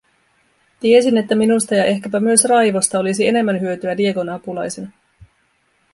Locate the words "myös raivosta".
2.19-2.99